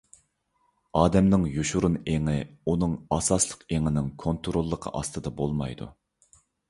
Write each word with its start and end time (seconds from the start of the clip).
ئادەمنىڭ 1.01 1.43
يوشۇرۇن 1.57 1.99
ئېڭى 2.13 2.35
ئۇنىڭ 2.71 2.95
ئاساسلىق 3.17 3.61
ئېڭىنىڭ 3.77 4.09
كونتروللۇقى 4.25 4.93
ئاستىدا 5.01 5.35
بولمايدۇ. 5.43 5.89